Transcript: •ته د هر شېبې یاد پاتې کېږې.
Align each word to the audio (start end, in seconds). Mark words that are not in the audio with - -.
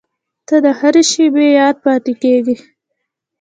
•ته 0.47 0.55
د 0.65 0.67
هر 0.79 0.95
شېبې 1.09 1.47
یاد 1.59 1.75
پاتې 1.85 2.13
کېږې. 2.23 2.55